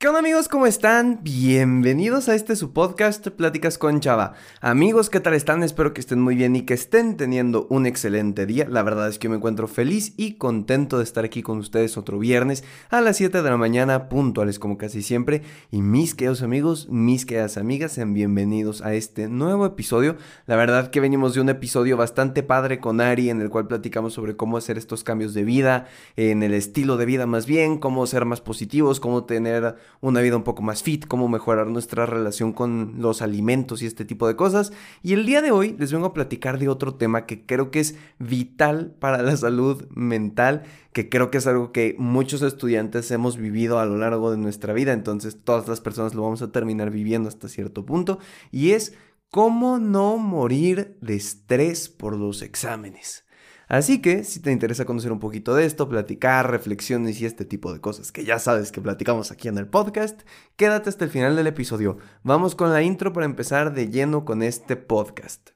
[0.00, 0.46] ¿Qué onda amigos?
[0.46, 1.24] ¿Cómo están?
[1.24, 4.34] Bienvenidos a este su podcast Pláticas con Chava.
[4.60, 5.64] Amigos, ¿qué tal están?
[5.64, 8.68] Espero que estén muy bien y que estén teniendo un excelente día.
[8.70, 12.20] La verdad es que me encuentro feliz y contento de estar aquí con ustedes otro
[12.20, 15.42] viernes a las 7 de la mañana, puntuales como casi siempre.
[15.72, 20.14] Y mis queridos amigos, mis queridas amigas, sean bienvenidos a este nuevo episodio.
[20.46, 24.12] La verdad que venimos de un episodio bastante padre con Ari en el cual platicamos
[24.12, 28.06] sobre cómo hacer estos cambios de vida, en el estilo de vida más bien, cómo
[28.06, 32.52] ser más positivos, cómo tener una vida un poco más fit, cómo mejorar nuestra relación
[32.52, 34.72] con los alimentos y este tipo de cosas.
[35.02, 37.80] Y el día de hoy les vengo a platicar de otro tema que creo que
[37.80, 40.62] es vital para la salud mental,
[40.92, 44.72] que creo que es algo que muchos estudiantes hemos vivido a lo largo de nuestra
[44.72, 48.18] vida, entonces todas las personas lo vamos a terminar viviendo hasta cierto punto,
[48.50, 48.94] y es
[49.30, 53.27] cómo no morir de estrés por los exámenes.
[53.68, 57.70] Así que, si te interesa conocer un poquito de esto, platicar, reflexiones y este tipo
[57.72, 60.22] de cosas que ya sabes que platicamos aquí en el podcast,
[60.56, 61.98] quédate hasta el final del episodio.
[62.22, 65.50] Vamos con la intro para empezar de lleno con este podcast.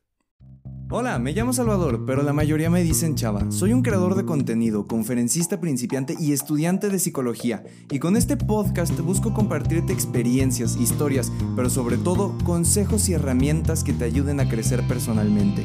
[0.90, 3.50] Hola, me llamo Salvador, pero la mayoría me dicen Chava.
[3.50, 7.64] Soy un creador de contenido, conferencista principiante y estudiante de psicología.
[7.90, 13.94] Y con este podcast busco compartirte experiencias, historias, pero sobre todo consejos y herramientas que
[13.94, 15.62] te ayuden a crecer personalmente.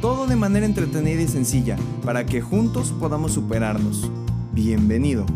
[0.00, 4.10] Todo de manera entretenida y sencilla, para que juntos podamos superarnos.
[4.54, 5.26] Bienvenido.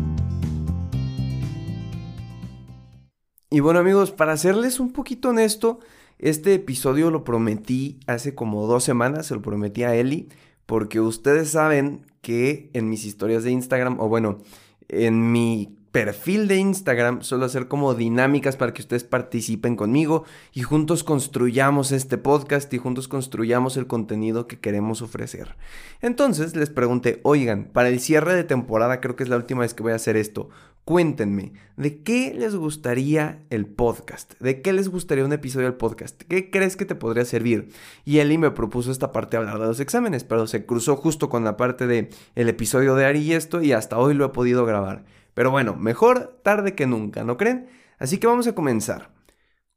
[3.51, 5.81] Y bueno amigos, para serles un poquito honesto,
[6.17, 10.29] este episodio lo prometí hace como dos semanas, se lo prometí a Eli,
[10.65, 14.39] porque ustedes saben que en mis historias de Instagram, o bueno,
[14.87, 20.61] en mi perfil de Instagram suelo hacer como dinámicas para que ustedes participen conmigo y
[20.61, 25.55] juntos construyamos este podcast y juntos construyamos el contenido que queremos ofrecer.
[26.01, 29.73] Entonces les pregunté, oigan, para el cierre de temporada, creo que es la última vez
[29.73, 30.49] que voy a hacer esto,
[30.83, 34.33] cuéntenme, ¿de qué les gustaría el podcast?
[34.41, 36.21] ¿De qué les gustaría un episodio del podcast?
[36.23, 37.69] ¿Qué crees que te podría servir?
[38.03, 41.29] Y Eli me propuso esta parte de hablar de los exámenes, pero se cruzó justo
[41.29, 44.65] con la parte de episodio de Ari y esto y hasta hoy lo he podido
[44.65, 45.05] grabar.
[45.35, 47.69] Pero bueno, mejor tarde que nunca, ¿no creen?
[47.99, 49.13] Así que vamos a comenzar.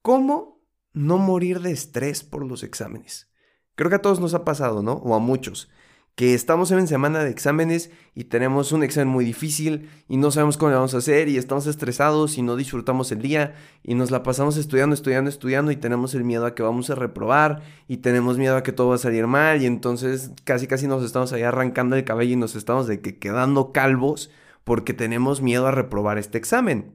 [0.00, 0.62] ¿Cómo
[0.94, 3.30] no morir de estrés por los exámenes?
[3.74, 4.94] Creo que a todos nos ha pasado, ¿no?
[4.94, 5.68] O a muchos,
[6.14, 10.56] que estamos en semana de exámenes y tenemos un examen muy difícil y no sabemos
[10.56, 14.22] cómo vamos a hacer y estamos estresados y no disfrutamos el día y nos la
[14.24, 18.36] pasamos estudiando, estudiando, estudiando y tenemos el miedo a que vamos a reprobar y tenemos
[18.36, 21.42] miedo a que todo va a salir mal y entonces casi casi nos estamos ahí
[21.42, 24.30] arrancando el cabello y nos estamos de que quedando calvos
[24.68, 26.92] porque tenemos miedo a reprobar este examen.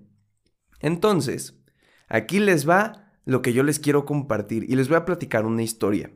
[0.79, 1.59] Entonces,
[2.07, 5.63] aquí les va lo que yo les quiero compartir y les voy a platicar una
[5.63, 6.11] historia.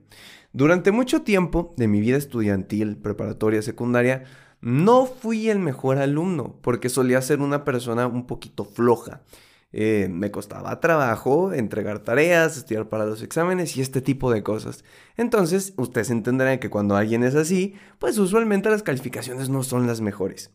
[0.54, 4.26] Durante mucho tiempo de mi vida estudiantil, preparatoria, secundaria,
[4.62, 9.24] no fui el mejor alumno porque solía ser una persona un poquito floja.
[9.72, 14.86] Eh, me costaba trabajo entregar tareas, estudiar para los exámenes y este tipo de cosas.
[15.16, 20.02] Entonces, ustedes entenderán que cuando alguien es así, pues usualmente las calificaciones no son las
[20.02, 20.52] mejores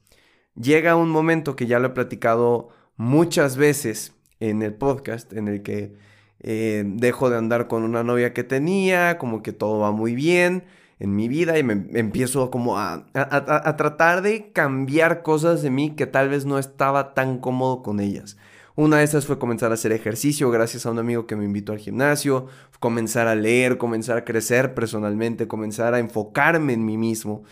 [0.54, 5.62] llega un momento que ya lo he platicado muchas veces en el podcast, en el
[5.62, 5.94] que
[6.40, 10.64] eh, dejo de andar con una novia que tenía, como que todo va muy bien
[10.98, 15.96] en mi vida y me, empiezo como a, a, tratar de cambiar cosas de mí
[15.96, 18.36] que tal vez no estaba tan cómodo con ellas.
[18.76, 21.72] Una de esas fue comenzar a hacer ejercicio gracias a un amigo que me invitó
[21.72, 22.46] al gimnasio,
[22.78, 27.42] comenzar a leer, comenzar a crecer personalmente, comenzar a enfocarme en mí mismo.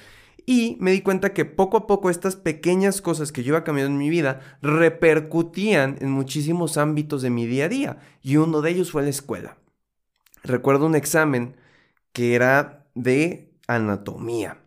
[0.46, 3.92] Y me di cuenta que poco a poco estas pequeñas cosas que yo iba cambiando
[3.92, 7.98] en mi vida repercutían en muchísimos ámbitos de mi día a día.
[8.22, 9.56] Y uno de ellos fue la escuela.
[10.42, 11.56] Recuerdo un examen
[12.12, 14.58] que era de anatomía.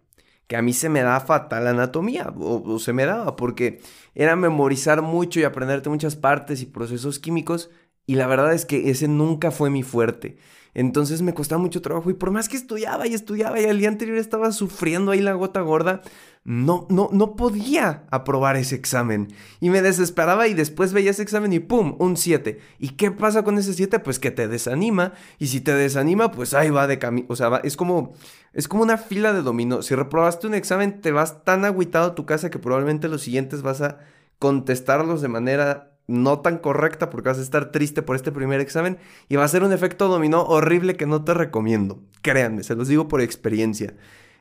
[0.48, 3.82] Que a mí se me da fatal anatomía, o, se me daba, porque
[4.14, 7.70] era memorizar mucho y aprenderte muchas partes y procesos químicos,
[8.06, 10.38] y la verdad es que ese nunca fue mi fuerte.
[10.74, 13.90] Entonces me costaba mucho trabajo y por más que estudiaba y estudiaba y el día
[13.90, 16.02] anterior estaba sufriendo ahí la gota gorda,
[16.46, 19.34] no, no, no podía aprobar ese examen.
[19.62, 21.96] Y me desesperaba y después veía ese examen y ¡pum!
[22.00, 22.60] Un 7.
[22.80, 24.00] ¿Y qué pasa con ese 7?
[24.00, 25.14] Pues que te desanima.
[25.40, 27.28] Y si te desanima, pues ahí va de camino.
[27.30, 28.14] O sea, es como,
[28.52, 29.82] es como una fila de dominó.
[29.84, 33.62] Si reprobaste un examen, te vas tan agüitado a tu casa que probablemente los siguientes
[33.62, 34.00] vas a
[34.40, 38.98] contestarlos de manera no tan correcta porque vas a estar triste por este primer examen
[39.30, 42.02] y va a ser un efecto dominó horrible que no te recomiendo.
[42.22, 43.96] Créanme, se los digo por experiencia.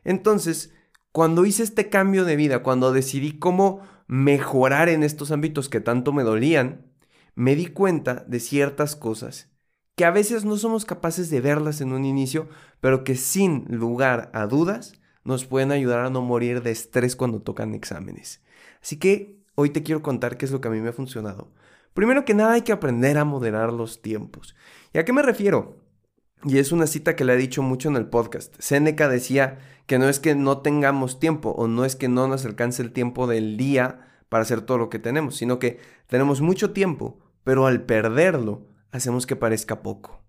[0.04, 0.72] Entonces,
[1.12, 6.12] cuando hice este cambio de vida, cuando decidí cómo mejorar en estos ámbitos que tanto
[6.12, 6.86] me dolían,
[7.34, 9.52] me di cuenta de ciertas cosas
[9.94, 12.48] que a veces no somos capaces de verlas en un inicio,
[12.80, 14.94] pero que sin lugar a dudas
[15.24, 18.42] nos pueden ayudar a no morir de estrés cuando tocan exámenes.
[18.82, 21.52] Así que Hoy te quiero contar qué es lo que a mí me ha funcionado.
[21.94, 24.56] Primero que nada hay que aprender a moderar los tiempos.
[24.92, 25.76] ¿Y a qué me refiero?
[26.42, 28.52] Y es una cita que le he dicho mucho en el podcast.
[28.58, 32.44] Seneca decía que no es que no tengamos tiempo o no es que no nos
[32.44, 36.72] alcance el tiempo del día para hacer todo lo que tenemos, sino que tenemos mucho
[36.72, 40.24] tiempo, pero al perderlo hacemos que parezca poco.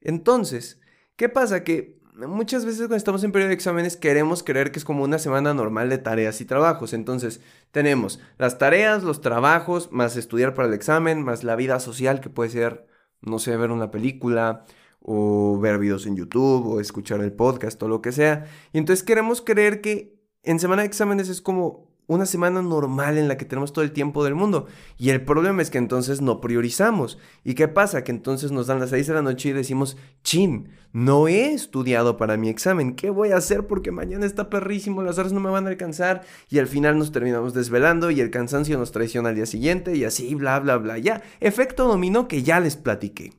[0.00, 0.80] Entonces,
[1.16, 1.62] ¿qué pasa?
[1.62, 5.18] Que muchas veces cuando estamos en periodo de exámenes queremos creer que es como una
[5.18, 6.92] semana normal de tareas y trabajos.
[6.92, 12.20] Entonces, tenemos las tareas, los trabajos, más estudiar para el examen, más la vida social
[12.20, 12.86] que puede ser,
[13.20, 14.64] no sé, ver una película,
[15.02, 18.46] o ver videos en YouTube o escuchar el podcast o lo que sea.
[18.72, 23.28] Y entonces queremos creer que en semana de exámenes es como una semana normal en
[23.28, 24.66] la que tenemos todo el tiempo del mundo.
[24.98, 27.18] Y el problema es que entonces no priorizamos.
[27.44, 28.04] ¿Y qué pasa?
[28.04, 32.16] Que entonces nos dan las 6 de la noche y decimos, chin, no he estudiado
[32.16, 32.94] para mi examen.
[32.94, 33.66] ¿Qué voy a hacer?
[33.66, 36.22] Porque mañana está perrísimo, las horas no me van a alcanzar.
[36.50, 40.04] Y al final nos terminamos desvelando y el cansancio nos traiciona al día siguiente y
[40.04, 40.98] así, bla, bla, bla.
[40.98, 43.32] Ya, efecto dominó que ya les platiqué.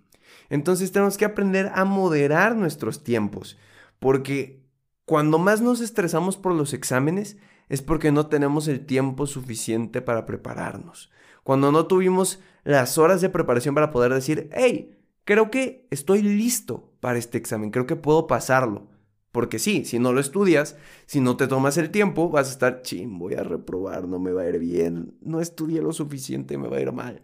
[0.50, 3.58] Entonces tenemos que aprender a moderar nuestros tiempos,
[4.00, 4.62] porque
[5.06, 7.38] cuando más nos estresamos por los exámenes
[7.70, 11.12] es porque no tenemos el tiempo suficiente para prepararnos.
[11.44, 16.92] Cuando no tuvimos las horas de preparación para poder decir, hey, creo que estoy listo
[17.00, 18.88] para este examen, creo que puedo pasarlo.
[19.32, 20.78] Porque sí, si no lo estudias,
[21.08, 24.32] si no te tomas el tiempo, vas a estar, ching, voy a reprobar, no me
[24.32, 27.24] va a ir bien, no estudié lo suficiente, me va a ir mal.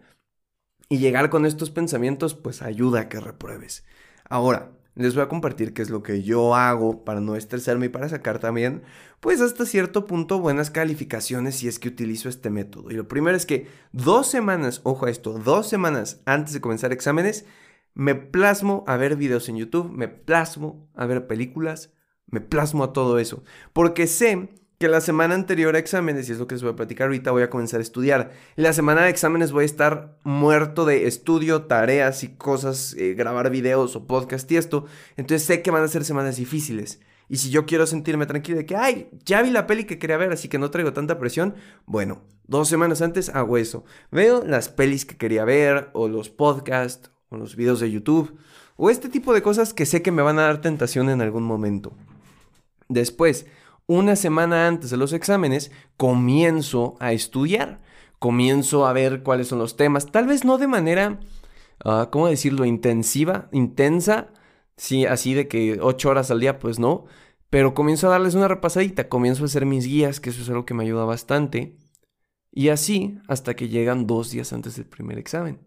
[0.88, 3.84] Y llegar con estos pensamientos pues ayuda a que repruebes.
[4.28, 7.88] Ahora, les voy a compartir qué es lo que yo hago para no estresarme y
[7.88, 8.82] para sacar también,
[9.20, 12.90] pues hasta cierto punto, buenas calificaciones si es que utilizo este método.
[12.90, 16.92] Y lo primero es que dos semanas, ojo a esto, dos semanas antes de comenzar
[16.92, 17.46] exámenes,
[17.94, 21.92] me plasmo a ver videos en YouTube, me plasmo a ver películas,
[22.26, 23.42] me plasmo a todo eso.
[23.72, 26.76] Porque sé que la semana anterior a exámenes, y es lo que les voy a
[26.76, 28.32] platicar ahorita, voy a comenzar a estudiar.
[28.56, 33.50] La semana de exámenes voy a estar muerto de estudio, tareas y cosas, eh, grabar
[33.50, 34.86] videos o podcast y esto.
[35.18, 36.98] Entonces sé que van a ser semanas difíciles.
[37.28, 40.16] Y si yo quiero sentirme tranquilo de que, ay, ya vi la peli que quería
[40.16, 43.84] ver, así que no traigo tanta presión, bueno, dos semanas antes hago eso.
[44.10, 48.34] Veo las pelis que quería ver, o los podcasts, o los videos de YouTube,
[48.76, 51.42] o este tipo de cosas que sé que me van a dar tentación en algún
[51.42, 51.92] momento.
[52.88, 53.46] Después,
[53.86, 57.80] una semana antes de los exámenes, comienzo a estudiar,
[58.18, 61.20] comienzo a ver cuáles son los temas, tal vez no de manera,
[61.84, 64.28] uh, ¿cómo decirlo?, intensiva, intensa,
[64.76, 67.06] sí, así de que ocho horas al día, pues no,
[67.48, 70.64] pero comienzo a darles una repasadita, comienzo a hacer mis guías, que eso es algo
[70.64, 71.76] que me ayuda bastante,
[72.52, 75.60] y así hasta que llegan dos días antes del primer examen.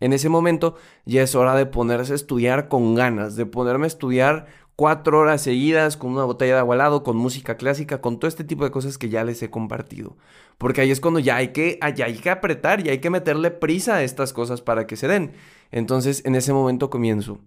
[0.00, 3.88] En ese momento ya es hora de ponerse a estudiar con ganas, de ponerme a
[3.88, 4.46] estudiar
[4.78, 8.28] cuatro horas seguidas con una botella de agua al lado, con música clásica, con todo
[8.28, 10.16] este tipo de cosas que ya les he compartido.
[10.56, 13.96] Porque ahí es cuando ya hay que, hay que apretar y hay que meterle prisa
[13.96, 15.32] a estas cosas para que se den.
[15.72, 17.40] Entonces, en ese momento comienzo.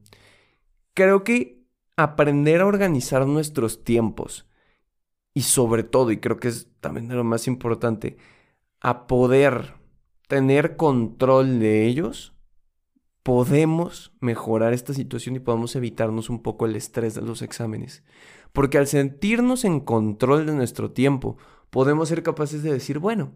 [0.93, 1.63] Creo que
[1.95, 4.45] aprender a organizar nuestros tiempos
[5.33, 8.17] y sobre todo, y creo que es también de lo más importante,
[8.81, 9.75] a poder
[10.27, 12.33] tener control de ellos
[13.23, 18.03] podemos mejorar esta situación y podemos evitarnos un poco el estrés de los exámenes.
[18.53, 21.37] Porque al sentirnos en control de nuestro tiempo,
[21.69, 23.33] podemos ser capaces de decir, bueno,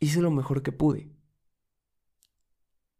[0.00, 1.10] hice lo mejor que pude.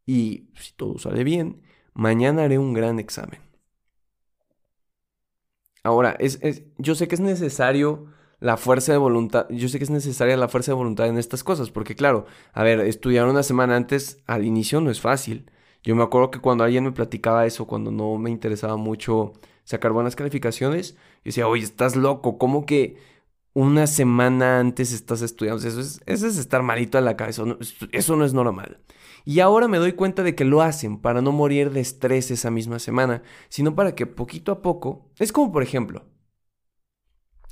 [0.06, 1.62] Y si todo sale bien,
[1.94, 3.40] mañana haré un gran examen.
[5.82, 6.40] Ahora, es,
[6.76, 8.06] yo sé que es necesario
[8.40, 11.42] la fuerza de voluntad, yo sé que es necesaria la fuerza de voluntad en estas
[11.42, 15.50] cosas, porque claro, a ver, estudiar una semana antes al inicio no es fácil.
[15.82, 19.32] Yo me acuerdo que cuando alguien me platicaba eso, cuando no me interesaba mucho
[19.64, 22.96] sacar buenas calificaciones, yo decía, oye, estás loco, ¿cómo que
[23.54, 25.66] una semana antes estás estudiando?
[25.66, 27.44] Eso es, eso es estar malito a la cabeza,
[27.92, 28.80] eso no es normal.
[29.24, 32.50] Y ahora me doy cuenta de que lo hacen para no morir de estrés esa
[32.50, 36.06] misma semana, sino para que poquito a poco, es como por ejemplo,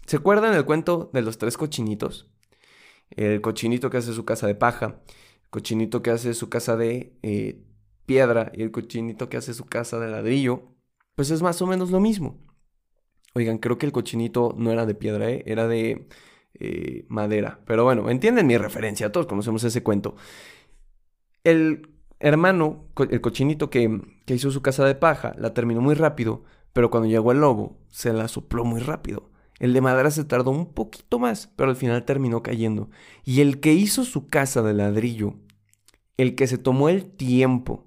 [0.06, 2.30] ¿Se acuerdan el cuento de los tres cochinitos?
[3.10, 5.00] El cochinito que hace su casa de paja,
[5.42, 7.64] el cochinito que hace su casa de eh,
[8.06, 10.62] piedra y el cochinito que hace su casa de ladrillo,
[11.16, 12.38] pues es más o menos lo mismo.
[13.34, 15.42] Oigan, creo que el cochinito no era de piedra, ¿eh?
[15.46, 16.08] era de
[16.54, 17.60] eh, madera.
[17.66, 20.14] Pero bueno, entienden mi referencia, todos conocemos ese cuento.
[21.42, 26.44] El hermano, el cochinito que, que hizo su casa de paja, la terminó muy rápido,
[26.72, 29.30] pero cuando llegó el lobo, se la sopló muy rápido.
[29.58, 32.90] El de madera se tardó un poquito más, pero al final terminó cayendo.
[33.25, 35.34] Y el que hizo su casa de ladrillo,
[36.16, 37.86] el que se tomó el tiempo,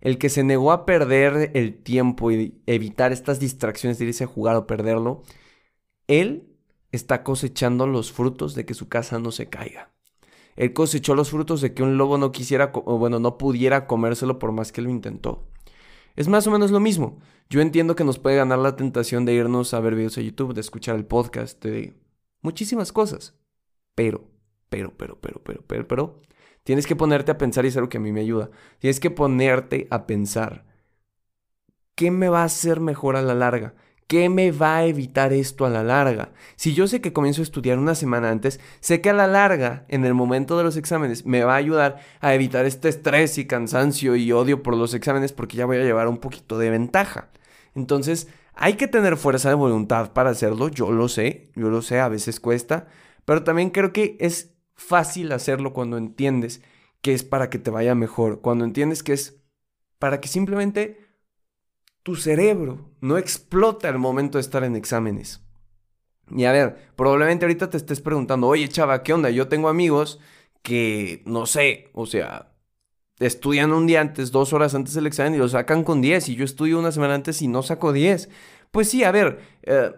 [0.00, 4.28] el que se negó a perder el tiempo y evitar estas distracciones de irse a
[4.28, 5.22] jugar o perderlo,
[6.06, 6.48] él
[6.92, 9.92] está cosechando los frutos de que su casa no se caiga.
[10.56, 14.38] Él cosechó los frutos de que un lobo no quisiera, o bueno, no pudiera comérselo
[14.38, 15.46] por más que lo intentó.
[16.16, 17.18] Es más o menos lo mismo.
[17.48, 20.54] Yo entiendo que nos puede ganar la tentación de irnos a ver videos a YouTube,
[20.54, 21.94] de escuchar el podcast, de
[22.42, 23.34] muchísimas cosas.
[23.94, 24.24] Pero,
[24.68, 26.22] pero, pero, pero, pero, pero, pero,
[26.62, 28.50] tienes que ponerte a pensar y es algo que a mí me ayuda.
[28.78, 30.64] Tienes que ponerte a pensar.
[31.94, 33.74] ¿Qué me va a hacer mejor a la larga?
[34.10, 36.32] ¿Qué me va a evitar esto a la larga?
[36.56, 39.84] Si yo sé que comienzo a estudiar una semana antes, sé que a la larga,
[39.86, 43.46] en el momento de los exámenes, me va a ayudar a evitar este estrés y
[43.46, 47.30] cansancio y odio por los exámenes porque ya voy a llevar un poquito de ventaja.
[47.76, 52.00] Entonces, hay que tener fuerza de voluntad para hacerlo, yo lo sé, yo lo sé,
[52.00, 52.88] a veces cuesta,
[53.24, 56.62] pero también creo que es fácil hacerlo cuando entiendes
[57.00, 59.40] que es para que te vaya mejor, cuando entiendes que es
[60.00, 61.09] para que simplemente
[62.10, 65.40] tu cerebro no explota al momento de estar en exámenes.
[66.34, 69.30] Y a ver, probablemente ahorita te estés preguntando, oye chava, ¿qué onda?
[69.30, 70.18] Yo tengo amigos
[70.62, 72.52] que, no sé, o sea,
[73.20, 76.34] estudian un día antes, dos horas antes del examen y lo sacan con 10 y
[76.34, 78.28] yo estudio una semana antes y no saco 10.
[78.72, 79.92] Pues sí, a ver, eh,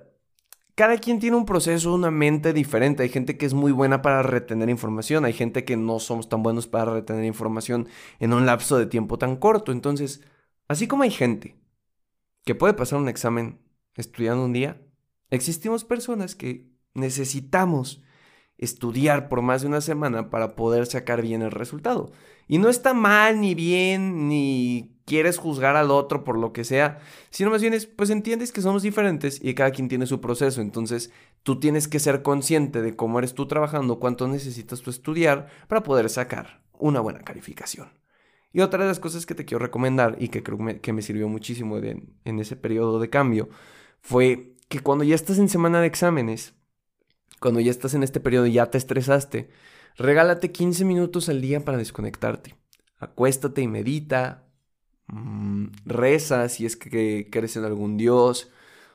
[0.74, 3.04] cada quien tiene un proceso, una mente diferente.
[3.04, 6.42] Hay gente que es muy buena para retener información, hay gente que no somos tan
[6.42, 7.88] buenos para retener información
[8.20, 9.72] en un lapso de tiempo tan corto.
[9.72, 10.20] Entonces,
[10.68, 11.61] así como hay gente
[12.44, 13.60] que puede pasar un examen
[13.94, 14.80] estudiando un día,
[15.30, 18.02] existimos personas que necesitamos
[18.58, 22.12] estudiar por más de una semana para poder sacar bien el resultado.
[22.46, 27.00] Y no está mal ni bien, ni quieres juzgar al otro por lo que sea,
[27.30, 30.60] sino más bien es, pues entiendes que somos diferentes y cada quien tiene su proceso,
[30.60, 31.10] entonces
[31.42, 35.82] tú tienes que ser consciente de cómo eres tú trabajando, cuánto necesitas tú estudiar para
[35.82, 37.88] poder sacar una buena calificación.
[38.52, 41.28] Y otra de las cosas que te quiero recomendar y que creo que me sirvió
[41.28, 43.48] muchísimo en ese periodo de cambio
[44.00, 46.54] fue que cuando ya estás en semana de exámenes,
[47.40, 49.50] cuando ya estás en este periodo y ya te estresaste,
[49.96, 52.56] regálate 15 minutos al día para desconectarte.
[52.98, 54.48] Acuéstate y medita,
[55.08, 58.50] mm, reza si es que crees en algún dios,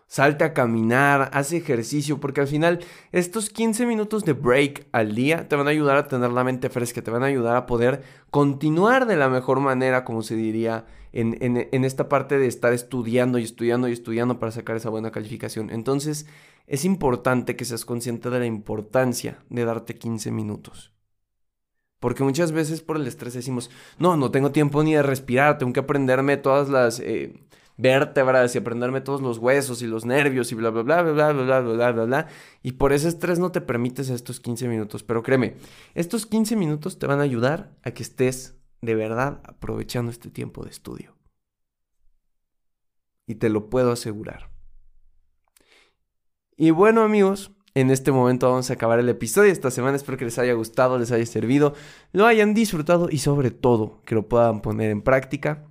[0.07, 2.79] salte a caminar, haz ejercicio, porque al final
[3.11, 6.69] estos 15 minutos de break al día te van a ayudar a tener la mente
[6.69, 10.85] fresca, te van a ayudar a poder continuar de la mejor manera, como se diría,
[11.11, 15.11] en, en, esta parte de estar estudiando y estudiando y estudiando para sacar esa buena
[15.11, 15.69] calificación.
[15.71, 16.25] Entonces
[16.67, 20.93] es importante que seas consciente de la importancia de darte 15 minutos.
[21.99, 25.73] Porque muchas veces por el estrés decimos, no, no tengo tiempo ni de respirar, tengo
[25.73, 26.99] que aprenderme todas las...
[26.99, 27.33] Eh,
[27.77, 31.31] vértebras y aprenderme todos los huesos y los nervios y bla, bla, bla, bla, bla,
[31.31, 32.27] bla, bla, bla, bla, bla.
[32.63, 35.03] Y por ese estrés no te permites estos 15 minutos.
[35.03, 35.55] Pero créeme,
[35.95, 40.63] estos 15 minutos te van a ayudar a que estés de verdad aprovechando este tiempo
[40.63, 41.15] de estudio.
[43.25, 44.49] Y te lo puedo asegurar.
[46.55, 49.97] Y bueno amigos, en este momento vamos a acabar el episodio esta semana.
[49.97, 51.75] Espero que les haya gustado, les haya servido,
[52.11, 55.67] lo hayan disfrutado y sobre todo que lo puedan poner en práctica.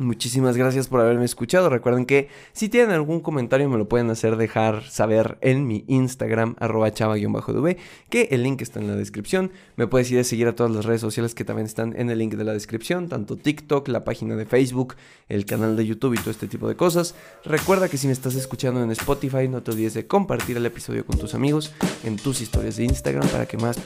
[0.00, 1.68] Muchísimas gracias por haberme escuchado.
[1.68, 6.56] Recuerden que si tienen algún comentario me lo pueden hacer dejar saber en mi Instagram,
[6.58, 7.76] arroba chava-dv,
[8.08, 9.52] que el link está en la descripción.
[9.76, 12.16] Me puedes ir a seguir a todas las redes sociales que también están en el
[12.16, 14.94] link de la descripción, tanto TikTok, la página de Facebook,
[15.28, 17.14] el canal de YouTube y todo este tipo de cosas.
[17.44, 21.04] Recuerda que si me estás escuchando en Spotify, no te olvides de compartir el episodio
[21.04, 23.76] con tus amigos en tus historias de Instagram para que más,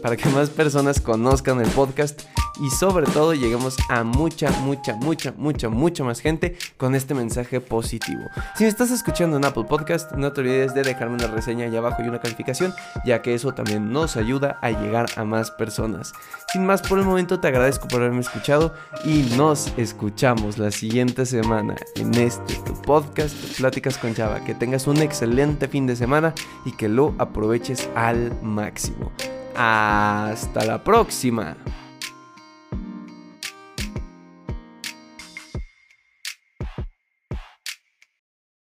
[0.00, 2.22] para que más personas conozcan el podcast
[2.60, 7.60] y sobre todo lleguemos a mucha, mucha, mucha, mucha, mucha más gente con este mensaje
[7.60, 8.22] positivo.
[8.56, 11.78] Si me estás escuchando en Apple Podcast, no te olvides de dejarme una reseña allá
[11.78, 16.12] abajo y una calificación, ya que eso también nos ayuda a llegar a más personas.
[16.52, 21.26] Sin más por el momento, te agradezco por haberme escuchado y nos escuchamos la siguiente
[21.26, 22.54] semana en este
[22.86, 24.44] podcast Pláticas con Chava.
[24.44, 29.12] Que tengas un excelente fin de semana y que lo aproveches al máximo.
[29.56, 31.56] Hasta la próxima.